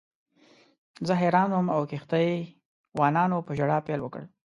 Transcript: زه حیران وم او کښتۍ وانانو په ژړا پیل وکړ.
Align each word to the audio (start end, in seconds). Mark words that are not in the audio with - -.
زه 1.07 1.13
حیران 1.21 1.49
وم 1.51 1.67
او 1.75 1.81
کښتۍ 1.91 2.29
وانانو 2.99 3.37
په 3.47 3.51
ژړا 3.57 3.77
پیل 3.87 3.99
وکړ. 4.03 4.21